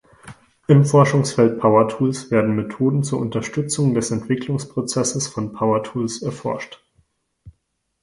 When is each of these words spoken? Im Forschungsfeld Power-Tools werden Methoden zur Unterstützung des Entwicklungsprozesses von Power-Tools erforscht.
Im 0.65 0.83
Forschungsfeld 0.83 1.59
Power-Tools 1.59 2.31
werden 2.31 2.55
Methoden 2.55 3.03
zur 3.03 3.19
Unterstützung 3.19 3.93
des 3.93 4.09
Entwicklungsprozesses 4.09 5.27
von 5.27 5.53
Power-Tools 5.53 6.23
erforscht. 6.23 6.81